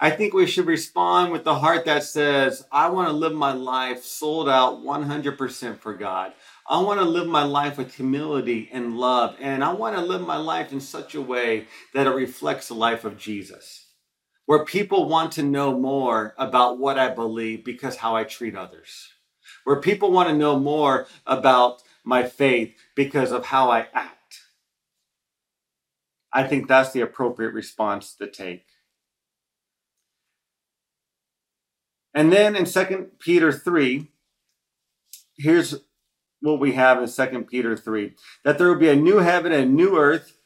I 0.02 0.08
think 0.10 0.32
we 0.32 0.46
should 0.46 0.66
respond 0.66 1.30
with 1.30 1.44
the 1.44 1.56
heart 1.56 1.84
that 1.84 2.04
says, 2.04 2.64
I 2.72 2.88
want 2.88 3.08
to 3.08 3.12
live 3.12 3.34
my 3.34 3.52
life 3.52 4.02
sold 4.02 4.48
out 4.48 4.82
100% 4.82 5.78
for 5.78 5.92
God. 5.92 6.32
I 6.66 6.80
want 6.80 7.00
to 7.00 7.04
live 7.04 7.28
my 7.28 7.42
life 7.42 7.76
with 7.76 7.96
humility 7.96 8.70
and 8.72 8.96
love. 8.96 9.36
And 9.38 9.62
I 9.62 9.74
want 9.74 9.96
to 9.96 10.02
live 10.02 10.22
my 10.22 10.38
life 10.38 10.72
in 10.72 10.80
such 10.80 11.14
a 11.14 11.20
way 11.20 11.66
that 11.92 12.06
it 12.06 12.14
reflects 12.14 12.68
the 12.68 12.74
life 12.74 13.04
of 13.04 13.18
Jesus, 13.18 13.88
where 14.46 14.64
people 14.64 15.06
want 15.06 15.32
to 15.32 15.42
know 15.42 15.78
more 15.78 16.34
about 16.38 16.78
what 16.78 16.98
I 16.98 17.10
believe 17.10 17.62
because 17.62 17.96
how 17.96 18.16
I 18.16 18.24
treat 18.24 18.56
others, 18.56 19.08
where 19.64 19.82
people 19.82 20.10
want 20.10 20.30
to 20.30 20.34
know 20.34 20.58
more 20.58 21.08
about 21.26 21.82
my 22.04 22.22
faith 22.22 22.74
because 22.96 23.32
of 23.32 23.44
how 23.44 23.70
I 23.70 23.88
act. 23.92 24.40
I 26.32 26.44
think 26.44 26.68
that's 26.68 26.92
the 26.92 27.02
appropriate 27.02 27.52
response 27.52 28.14
to 28.14 28.26
take. 28.26 28.64
And 32.14 32.32
then 32.32 32.56
in 32.56 32.66
Second 32.66 33.18
Peter 33.18 33.52
3, 33.52 34.08
here's 35.36 35.76
what 36.40 36.60
we 36.60 36.72
have 36.72 36.98
in 36.98 37.06
Second 37.08 37.48
Peter 37.48 37.76
3 37.76 38.14
that 38.44 38.58
there 38.58 38.68
will 38.68 38.78
be 38.78 38.88
a 38.88 38.96
new 38.96 39.18
heaven 39.18 39.52
and 39.52 39.64
a 39.64 39.72
new 39.72 39.96
earth. 39.96 40.36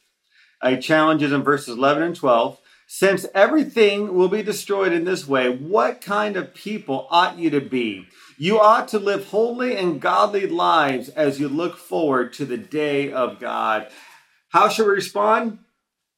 A 0.61 0.77
challenges 0.77 1.31
in 1.31 1.43
verses 1.43 1.77
11 1.77 2.01
and 2.01 2.15
12. 2.15 2.59
Since 2.87 3.25
everything 3.33 4.13
will 4.13 4.29
be 4.29 4.41
destroyed 4.43 4.93
in 4.93 5.05
this 5.05 5.27
way, 5.27 5.49
what 5.49 6.01
kind 6.01 6.37
of 6.37 6.53
people 6.53 7.07
ought 7.09 7.37
you 7.37 7.49
to 7.49 7.61
be? 7.61 8.07
You 8.37 8.59
ought 8.59 8.87
to 8.89 8.99
live 8.99 9.27
holy 9.27 9.75
and 9.75 10.01
godly 10.01 10.47
lives 10.47 11.09
as 11.09 11.39
you 11.39 11.49
look 11.49 11.77
forward 11.77 12.33
to 12.33 12.45
the 12.45 12.57
day 12.57 13.11
of 13.11 13.39
God. 13.39 13.87
How 14.49 14.69
should 14.69 14.87
we 14.87 14.93
respond? 14.93 15.59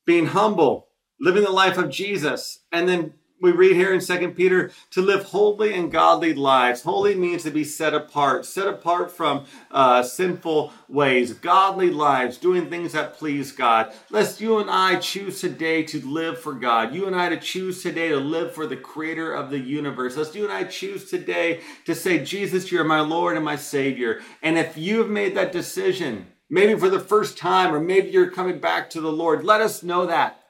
Being 0.06 0.28
humble, 0.28 0.88
living 1.20 1.44
the 1.44 1.52
life 1.52 1.78
of 1.78 1.90
Jesus, 1.90 2.60
and 2.72 2.88
then 2.88 3.14
we 3.40 3.52
read 3.52 3.76
here 3.76 3.94
in 3.94 4.02
Second 4.02 4.34
Peter 4.34 4.72
to 4.92 5.02
live 5.02 5.26
holy 5.26 5.74
and 5.74 5.92
godly 5.92 6.34
lives. 6.34 6.82
Holy 6.82 7.14
means 7.14 7.44
to 7.44 7.52
be 7.52 7.64
set 7.64 7.94
apart, 7.94 8.46
set 8.46 8.68
apart 8.68 9.12
from 9.12 9.46
uh, 9.70 10.02
sinful 10.02 10.74
ways, 10.88 11.34
godly 11.34 11.92
lives, 11.92 12.38
doing 12.38 12.70
things 12.70 12.94
that 12.94 13.14
please 13.14 13.52
God. 13.52 13.94
Lest 14.10 14.42
you 14.42 14.58
and 14.58 14.70
I 14.70 14.96
choose 14.96 15.40
today 15.40 15.84
to 15.84 16.06
live 16.06 16.40
for 16.40 16.54
God. 16.54 16.96
You 16.96 17.06
and 17.06 17.16
I 17.16 17.30
to 17.30 17.38
choose 17.38 17.84
today 17.84 18.10
to 18.10 18.18
live 18.18 18.54
for 18.54 18.66
the 18.66 18.78
Creator 18.78 19.34
of 19.34 19.52
the 19.52 19.60
universe. 19.60 20.18
Lest 20.18 20.36
you 20.36 20.44
and 20.44 20.54
I 20.54 20.64
choose 20.64 21.10
today 21.10 21.62
to 21.86 21.94
say, 21.94 22.24
Jesus, 22.24 22.72
you're 22.72 22.84
my 22.84 23.02
Lord 23.02 23.36
and 23.36 23.46
my 23.46 23.56
Savior. 23.56 24.22
And 24.42 24.58
if 24.58 24.78
you 24.78 24.98
have 25.00 25.10
made 25.10 25.36
that 25.36 25.52
decision, 25.52 26.28
maybe 26.50 26.80
for 26.80 26.90
the 26.90 27.00
first 27.00 27.38
time, 27.38 27.74
or 27.74 27.80
maybe 27.80 28.10
you're 28.10 28.32
coming 28.32 28.60
back 28.60 28.90
to 28.92 29.02
the 29.02 29.12
Lord, 29.12 29.44
let 29.44 29.62
us 29.62 29.84
know 29.84 30.08
that 30.08 30.42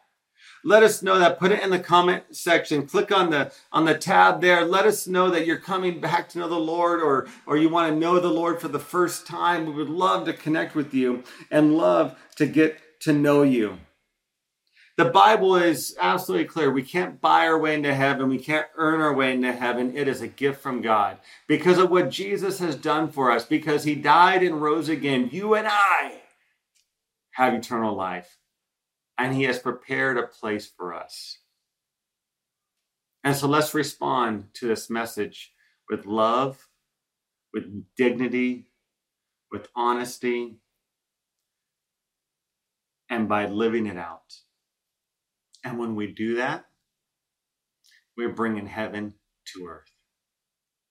let 0.67 0.84
us 0.84 1.01
know 1.01 1.17
that. 1.17 1.39
Put 1.39 1.53
it 1.53 1.63
in 1.63 1.69
the 1.69 1.80
comment 1.80 2.23
section. 2.32 2.86
Click 2.86 3.10
on 3.10 3.30
the 3.30 3.53
on 3.71 3.86
the 3.86 3.97
tab 3.97 4.41
there. 4.41 4.65
Let 4.65 4.86
us 4.86 5.08
know 5.08 5.30
that 5.30 5.45
you're 5.45 5.60
coming 5.60 6.01
back 6.01 6.27
to 6.30 6.39
know 6.39 6.49
the 6.49 6.60
lord 6.60 7.01
or 7.01 7.27
or 7.45 7.56
you 7.56 7.69
want 7.69 7.93
to 7.93 7.97
know 7.97 8.19
the 8.19 8.27
lord 8.27 8.60
for 8.60 8.67
the 8.67 8.77
first 8.77 9.25
time. 9.25 9.65
We 9.65 9.71
would 9.71 9.89
love 9.89 10.25
to 10.25 10.34
connect 10.34 10.75
with 10.75 10.93
you 10.93 11.23
and 11.49 11.77
love 11.77 12.17
to 12.36 12.45
get 12.45 12.99
to 13.01 13.13
know 13.13 13.43
you. 13.43 13.77
The 14.97 15.06
bible 15.06 15.56
is 15.56 15.95
absolutely 16.01 16.47
clear. 16.47 16.69
We 16.69 16.84
can't 16.84 17.21
buy 17.21 17.47
our 17.47 17.58
way 17.58 17.73
into 17.73 17.93
heaven. 17.93 18.27
We 18.27 18.39
can't 18.39 18.67
earn 18.75 18.99
our 18.99 19.13
way 19.13 19.32
into 19.32 19.53
heaven. 19.53 19.95
It 19.95 20.10
is 20.10 20.21
a 20.21 20.27
gift 20.27 20.60
from 20.60 20.82
god 20.82 21.19
because 21.47 21.77
of 21.77 21.89
what 21.89 22.10
jesus 22.10 22.60
has 22.60 22.75
done 22.75 23.10
for 23.10 23.32
us 23.32 23.45
because 23.45 23.86
he 23.86 23.95
died 23.95 24.43
and 24.43 24.62
rose 24.62 24.89
again. 24.89 25.30
You 25.32 25.53
and 25.53 25.67
i 25.69 26.23
have 27.32 27.53
eternal 27.53 27.95
life 27.95 28.36
and 29.17 29.36
He 29.36 29.43
has 29.43 29.60
prepared 29.60 30.17
a 30.17 30.27
place 30.27 30.67
for 30.67 30.93
us. 30.93 31.39
And 33.23 33.36
so 33.36 33.47
let's 33.47 33.73
respond 33.73 34.45
to 34.56 34.67
this 34.67 34.89
message 34.89 35.51
with 35.89 36.06
love, 36.06 36.67
with 37.53 37.86
dignity, 37.95 38.67
with 39.51 39.67
honesty, 39.75 40.60
and 43.10 43.27
by 43.27 43.45
living 43.47 43.88
it 43.88 43.97
out. 43.97 44.34
And 45.63 45.80
when 45.80 45.95
we 45.95 46.08
do 46.08 46.36
that, 46.36 46.65
we're 48.15 48.34
bringing 48.34 48.67
heaven 48.67 49.15
to 49.53 49.67
earth. 49.67 49.96